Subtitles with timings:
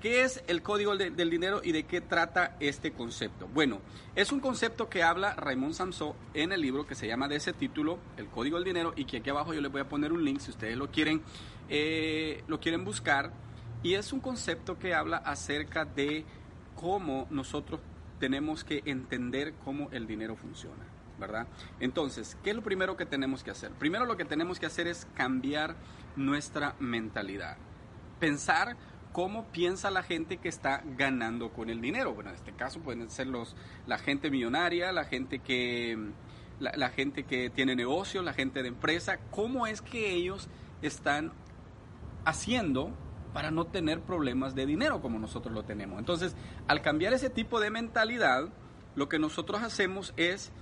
[0.00, 3.48] ¿Qué es el código del dinero y de qué trata este concepto?
[3.48, 3.80] Bueno,
[4.14, 7.52] es un concepto que habla Raymond Samson en el libro que se llama de ese
[7.52, 10.24] título, El código del dinero, y que aquí abajo yo les voy a poner un
[10.24, 11.20] link si ustedes lo quieren,
[11.68, 13.32] eh, lo quieren buscar.
[13.82, 16.24] Y es un concepto que habla acerca de
[16.76, 17.80] cómo nosotros
[18.20, 20.84] tenemos que entender cómo el dinero funciona,
[21.18, 21.48] ¿verdad?
[21.80, 23.72] Entonces, ¿qué es lo primero que tenemos que hacer?
[23.72, 25.74] Primero lo que tenemos que hacer es cambiar
[26.14, 27.56] nuestra mentalidad.
[28.20, 28.76] Pensar
[29.12, 32.14] cómo piensa la gente que está ganando con el dinero.
[32.14, 35.96] Bueno, en este caso pueden ser los, la gente millonaria, la gente que,
[36.60, 40.48] la, gente que tiene negocio, la gente de empresa, cómo es que ellos
[40.82, 41.32] están
[42.24, 42.92] haciendo
[43.32, 45.98] para no tener problemas de dinero como nosotros lo tenemos.
[45.98, 46.34] Entonces,
[46.66, 48.48] al cambiar ese tipo de mentalidad,
[48.96, 50.52] lo que nosotros hacemos es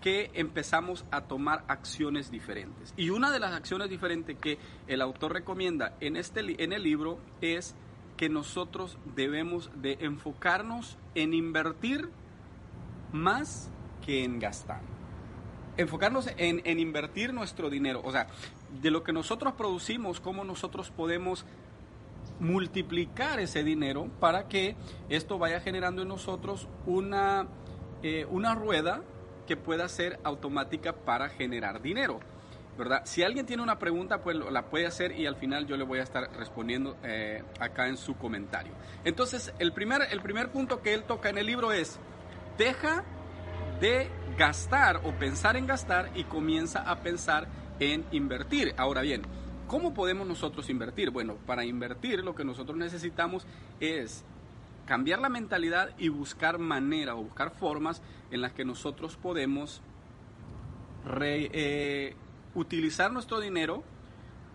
[0.00, 2.92] que empezamos a tomar acciones diferentes.
[2.96, 7.18] Y una de las acciones diferentes que el autor recomienda en, este, en el libro
[7.40, 7.74] es
[8.16, 12.08] que nosotros debemos de enfocarnos en invertir
[13.12, 13.70] más
[14.04, 14.80] que en gastar.
[15.76, 18.28] Enfocarnos en, en, invertir nuestro dinero, o sea,
[18.80, 21.44] de lo que nosotros producimos, cómo nosotros podemos
[22.40, 24.76] multiplicar ese dinero para que
[25.08, 27.46] esto vaya generando en nosotros una,
[28.02, 29.02] eh, una rueda
[29.46, 32.20] que pueda ser automática para generar dinero.
[32.76, 33.02] ¿Verdad?
[33.04, 36.00] Si alguien tiene una pregunta, pues la puede hacer y al final yo le voy
[36.00, 38.72] a estar respondiendo eh, acá en su comentario.
[39.04, 41.98] Entonces, el primer, el primer punto que él toca en el libro es,
[42.58, 43.04] deja
[43.80, 47.46] de gastar o pensar en gastar y comienza a pensar
[47.78, 48.74] en invertir.
[48.76, 49.22] Ahora bien,
[49.66, 51.10] ¿cómo podemos nosotros invertir?
[51.10, 53.46] Bueno, para invertir lo que nosotros necesitamos
[53.80, 54.24] es
[54.86, 59.80] cambiar la mentalidad y buscar maneras o buscar formas en las que nosotros podemos
[61.04, 62.16] re, eh,
[62.54, 63.82] utilizar nuestro dinero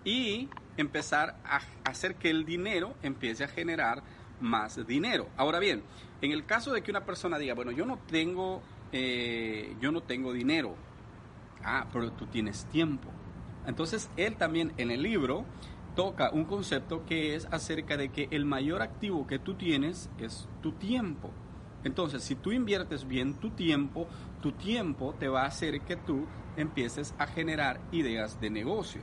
[0.04, 4.04] y empezar a hacer que el dinero empiece a generar
[4.40, 5.28] más dinero.
[5.38, 5.84] Ahora bien,
[6.22, 8.62] en el caso de que una persona diga, bueno, yo no tengo,
[8.92, 10.76] eh, yo no tengo dinero,
[11.64, 13.10] ah, pero tú tienes tiempo.
[13.68, 15.46] Entonces él también en el libro
[15.96, 20.48] toca un concepto que es acerca de que el mayor activo que tú tienes es
[20.62, 21.32] tu tiempo.
[21.84, 24.08] Entonces, si tú inviertes bien tu tiempo,
[24.42, 26.26] tu tiempo te va a hacer que tú
[26.60, 29.02] empieces a generar ideas de negocio,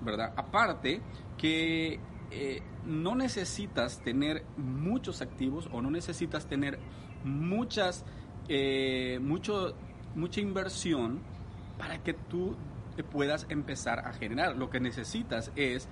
[0.00, 0.32] ¿verdad?
[0.36, 1.00] Aparte
[1.38, 6.78] que eh, no necesitas tener muchos activos o no necesitas tener
[7.24, 8.04] muchas,
[8.48, 9.74] eh, mucho,
[10.14, 11.20] mucha inversión
[11.78, 12.56] para que tú
[13.02, 14.56] puedas empezar a generar.
[14.56, 15.88] Lo que necesitas es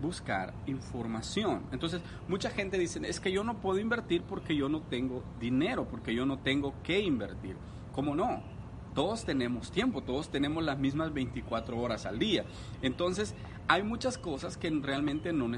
[0.00, 1.64] buscar información.
[1.72, 5.86] Entonces, mucha gente dice, es que yo no puedo invertir porque yo no tengo dinero,
[5.88, 7.56] porque yo no tengo que invertir.
[7.92, 8.57] ¿Cómo no?
[8.94, 12.44] Todos tenemos tiempo, todos tenemos las mismas 24 horas al día.
[12.82, 13.34] Entonces,
[13.68, 15.48] hay muchas cosas que realmente no,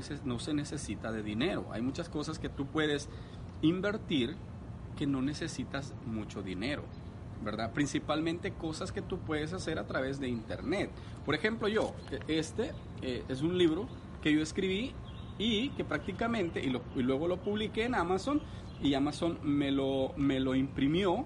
[0.41, 1.67] se necesita de dinero.
[1.73, 3.09] Hay muchas cosas que tú puedes
[3.63, 4.37] invertir
[4.97, 6.85] que no necesitas mucho dinero.
[7.43, 7.73] ¿verdad?
[7.73, 10.91] Principalmente cosas que tú puedes hacer a través de internet.
[11.25, 11.95] Por ejemplo, yo,
[12.29, 13.89] este eh, es un libro
[14.23, 14.93] que yo escribí
[15.39, 16.71] y que prácticamente, y,
[17.03, 18.43] luego lo publiqué en Amazon,
[18.83, 21.25] y Amazon me lo, me lo imprimió,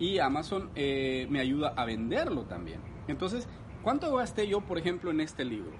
[0.00, 2.80] y Amazon eh, me ayuda a venderlo también.
[3.06, 3.46] Entonces,
[3.82, 5.72] ¿cuánto gasté yo, por ejemplo, en este libro?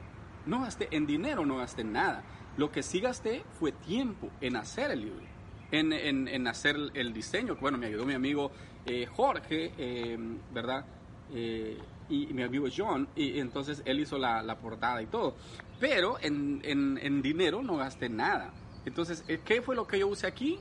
[0.47, 2.23] No gasté en dinero, no gasté en nada.
[2.57, 5.25] Lo que sí gasté fue tiempo en hacer el libro,
[5.73, 7.57] en, en, hacer el diseño.
[7.61, 8.53] Bueno, me ayudó mi amigo
[8.87, 10.19] eh, Jorge, eh,
[10.53, 10.85] ¿verdad?
[11.33, 15.37] y, mi amigo John, y, entonces él hizo la, la, portada y todo.
[15.79, 18.53] Pero en, en, dinero no gasté nada.
[18.85, 20.59] Entonces, eh, ¿qué fue lo que yo usé aquí?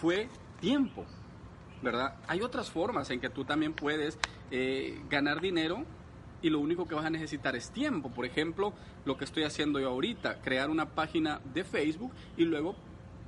[0.00, 0.28] Fue
[0.60, 1.04] tiempo,
[1.82, 2.14] ¿verdad?
[2.26, 4.18] Hay otras formas en que tú también puedes
[4.50, 5.84] eh, ganar dinero
[6.42, 8.10] y lo único que vas a necesitar es tiempo.
[8.10, 8.72] Por ejemplo,
[9.04, 12.76] lo que estoy haciendo yo ahorita, crear una página de Facebook y luego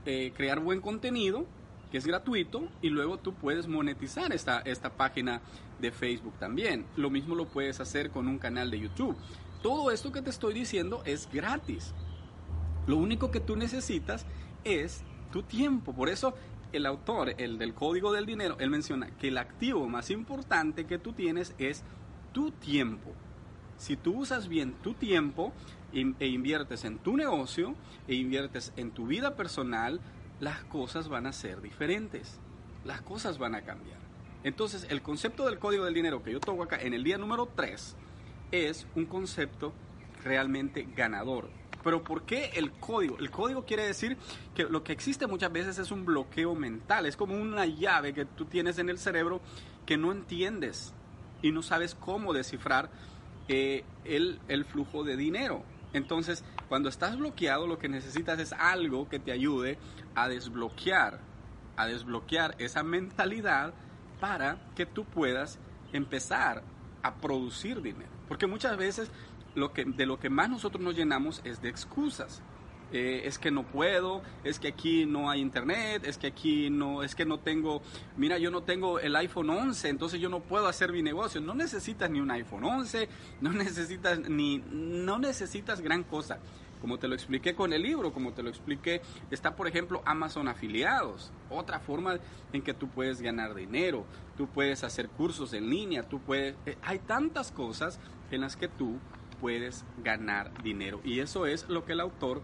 [0.06, 1.46] eh, crear buen contenido
[1.90, 5.40] que es gratuito y luego tú puedes monetizar esta, esta página
[5.80, 6.84] de Facebook también.
[6.96, 9.16] Lo mismo lo puedes hacer con un canal de YouTube.
[9.62, 11.94] Todo esto que te estoy diciendo es gratis.
[12.86, 14.26] Lo único que tú necesitas
[14.64, 15.94] es tu tiempo.
[15.94, 16.34] Por eso
[16.72, 20.98] el autor, el del código del dinero, él menciona que el activo más importante que
[20.98, 21.84] tú tienes es
[22.32, 23.12] tu tiempo.
[23.76, 25.52] Si tú usas bien tu tiempo
[25.92, 27.74] e inviertes en tu negocio
[28.06, 30.00] e inviertes en tu vida personal,
[30.40, 32.40] las cosas van a ser diferentes.
[32.84, 33.98] Las cosas van a cambiar.
[34.44, 37.46] Entonces, el concepto del código del dinero que yo toco acá en el día número
[37.46, 37.96] 3
[38.52, 39.72] es un concepto
[40.24, 41.48] realmente ganador.
[41.88, 43.16] Pero ¿por qué el código?
[43.18, 44.18] El código quiere decir
[44.54, 48.26] que lo que existe muchas veces es un bloqueo mental, es como una llave que
[48.26, 49.40] tú tienes en el cerebro
[49.86, 50.92] que no entiendes
[51.40, 52.90] y no sabes cómo descifrar
[53.48, 55.62] eh, el, el flujo de dinero.
[55.94, 59.78] Entonces, Cuando estás bloqueado, lo que necesitas es algo que te ayude
[60.14, 61.20] a desbloquear,
[61.78, 63.72] a desbloquear esa mentalidad
[64.20, 65.58] para que tú puedas
[65.94, 66.62] empezar
[67.02, 68.10] a producir dinero.
[68.28, 69.10] Porque muchas veces
[69.58, 72.42] lo que, de lo que más nosotros nos llenamos es de excusas.
[72.90, 77.02] Eh, es que no puedo, es que aquí no hay internet, es que aquí no,
[77.02, 77.82] es que no tengo,
[78.16, 81.40] mira, yo no tengo el iPhone 11, entonces yo no puedo hacer mi negocio.
[81.40, 83.08] No necesitas ni un iPhone 11,
[83.42, 86.38] no necesitas ni, no necesitas gran cosa.
[86.80, 89.02] Como te lo expliqué con el libro, como te lo expliqué,
[89.32, 92.18] está por ejemplo Amazon afiliados, otra forma
[92.52, 94.06] en que tú puedes ganar dinero,
[94.36, 97.98] tú puedes hacer cursos en línea, tú puedes, eh, hay tantas cosas
[98.30, 98.98] en las que tú
[99.40, 102.42] puedes ganar dinero y eso es lo que el autor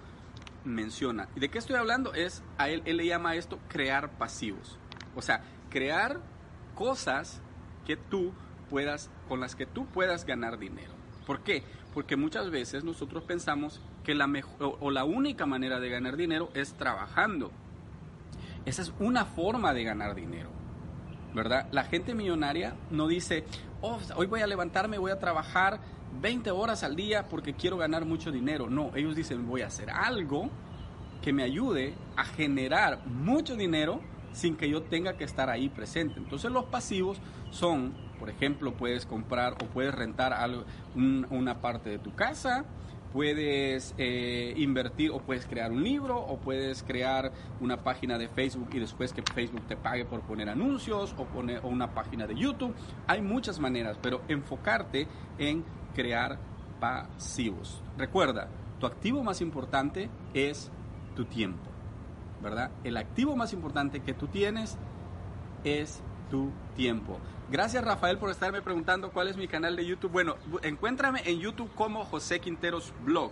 [0.64, 1.28] menciona.
[1.36, 2.14] ¿Y de qué estoy hablando?
[2.14, 4.78] Es, a él, él le llama esto crear pasivos.
[5.14, 6.20] O sea, crear
[6.74, 7.40] cosas
[7.86, 8.32] que tú
[8.70, 10.92] puedas, con las que tú puedas ganar dinero.
[11.26, 11.62] ¿Por qué?
[11.92, 16.50] Porque muchas veces nosotros pensamos que la mejor o la única manera de ganar dinero
[16.54, 17.50] es trabajando.
[18.66, 20.50] Esa es una forma de ganar dinero.
[21.34, 21.66] ¿Verdad?
[21.72, 23.44] La gente millonaria no dice,
[23.80, 25.80] oh, hoy voy a levantarme, voy a trabajar
[26.24, 28.70] 20 horas al día porque quiero ganar mucho dinero.
[28.70, 30.48] No, ellos dicen voy a hacer algo
[31.20, 34.00] que me ayude a generar mucho dinero
[34.32, 36.18] sin que yo tenga que estar ahí presente.
[36.18, 37.18] Entonces los pasivos
[37.50, 42.64] son, por ejemplo, puedes comprar o puedes rentar algo, una parte de tu casa,
[43.14, 47.30] puedes eh, invertir o puedes crear un libro o puedes crear
[47.60, 51.60] una página de Facebook y después que Facebook te pague por poner anuncios o, poner,
[51.62, 52.74] o una página de YouTube.
[53.06, 55.06] Hay muchas maneras, pero enfocarte
[55.38, 55.64] en
[55.94, 56.40] crear
[56.80, 57.80] pasivos.
[57.96, 58.48] Recuerda,
[58.80, 60.72] tu activo más importante es
[61.14, 61.70] tu tiempo,
[62.42, 62.72] ¿verdad?
[62.82, 64.76] El activo más importante que tú tienes
[65.62, 67.18] es tu tiempo.
[67.50, 70.12] Gracias Rafael por estarme preguntando cuál es mi canal de YouTube.
[70.12, 73.30] Bueno, encuéntrame en YouTube como José Quinteros Blog.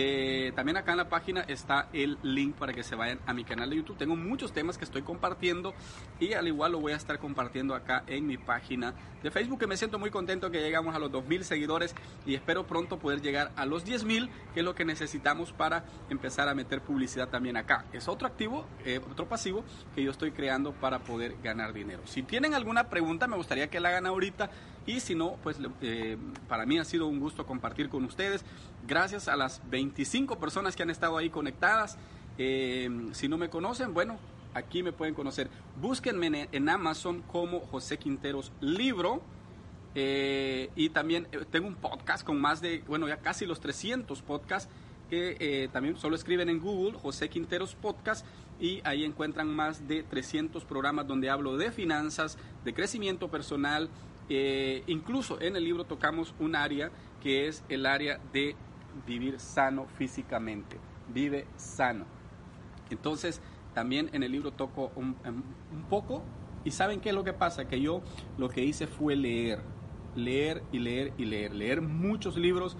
[0.00, 3.42] Eh, también acá en la página está el link para que se vayan a mi
[3.42, 3.96] canal de YouTube.
[3.96, 5.74] Tengo muchos temas que estoy compartiendo
[6.20, 9.66] y al igual lo voy a estar compartiendo acá en mi página de Facebook, que
[9.66, 13.50] me siento muy contento que llegamos a los 2.000 seguidores y espero pronto poder llegar
[13.56, 17.84] a los 10.000, que es lo que necesitamos para empezar a meter publicidad también acá.
[17.92, 19.64] Es otro activo, eh, otro pasivo
[19.96, 22.02] que yo estoy creando para poder ganar dinero.
[22.04, 24.48] Si tienen alguna pregunta, me gustaría que la hagan ahorita
[24.88, 26.16] y si no, pues eh,
[26.48, 28.42] para mí ha sido un gusto compartir con ustedes.
[28.86, 31.98] Gracias a las 25 personas que han estado ahí conectadas.
[32.38, 34.16] Eh, si no me conocen, bueno,
[34.54, 35.50] aquí me pueden conocer.
[35.78, 39.20] Búsquenme en, Amazon como José Quinteros Libro.
[39.94, 44.70] Eh, y también tengo un podcast con más de, bueno, ya casi los 300 podcasts
[45.10, 48.26] que también solo escriben en Google José Quinteros Podcast
[48.60, 53.88] y ahí encuentran más de 300 programas donde hablo de finanzas, de crecimiento personal,
[54.28, 56.90] eh, incluso en el libro tocamos un área
[57.22, 58.56] que es el área de
[59.06, 60.78] vivir sano físicamente.
[61.12, 62.04] Vive sano.
[62.90, 63.40] Entonces,
[63.74, 66.22] también en el libro toco un, un, poco.
[66.64, 67.66] ¿Y saben qué es lo que pasa?
[67.66, 68.02] Que yo
[68.36, 69.60] lo que hice fue leer.
[70.14, 71.54] Leer y leer y leer.
[71.54, 72.76] Leer muchos libros.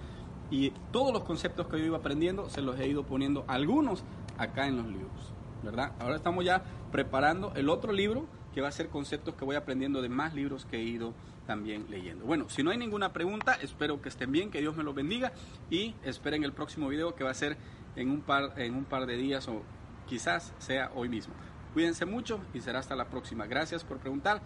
[0.51, 4.03] Y todos los conceptos que yo iba aprendiendo se los he ido poniendo algunos
[4.37, 5.33] acá en los libros.
[5.63, 5.93] ¿Verdad?
[5.99, 10.01] Ahora estamos ya preparando el otro libro que va a ser conceptos que voy aprendiendo
[10.01, 11.13] de más libros que he ido
[11.49, 12.25] también leyendo.
[12.25, 15.31] Bueno, si no hay ninguna pregunta, espero que estén bien, que Dios me los bendiga
[15.71, 17.57] y esperen el próximo video que va a ser
[17.95, 19.63] en un par, en un par de días o
[20.05, 21.33] quizás sea hoy mismo.
[21.73, 23.47] Cuídense mucho y será hasta la próxima.
[23.47, 24.43] Gracias por preguntar.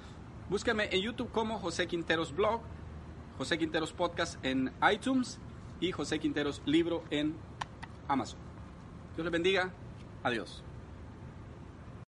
[0.49, 2.61] Búsquenme en YouTube como José Quinteros Blog,
[3.37, 5.39] José Quinteros Podcast en iTunes
[5.81, 7.35] y José Quinteros Libro en
[8.07, 8.39] Amazon.
[9.17, 9.73] Dios les bendiga.
[10.23, 10.63] Adiós.